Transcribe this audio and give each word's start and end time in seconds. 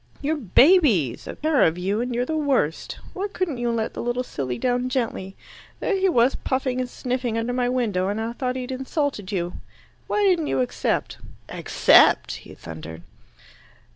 "You're 0.19 0.35
babies, 0.37 1.27
a 1.27 1.35
pair 1.35 1.61
of 1.61 1.77
you, 1.77 2.01
and 2.01 2.15
you're 2.15 2.25
the 2.25 2.35
worst. 2.35 2.97
Why 3.13 3.27
couldn't 3.31 3.59
you 3.59 3.69
let 3.69 3.93
the 3.93 4.01
little 4.01 4.23
silly 4.23 4.57
down 4.57 4.89
gently? 4.89 5.35
There 5.79 5.95
he 5.95 6.09
was 6.09 6.33
puffing 6.33 6.81
and 6.81 6.89
sniffing 6.89 7.37
under 7.37 7.53
my 7.53 7.69
window, 7.69 8.07
and 8.07 8.19
I 8.19 8.33
thought 8.33 8.55
he'd 8.55 8.71
insulted 8.71 9.31
you. 9.31 9.53
Why 10.07 10.23
didn't 10.23 10.47
you 10.47 10.59
accept?" 10.61 11.19
"Accept?" 11.49 12.31
he 12.37 12.55
thundered. 12.55 13.03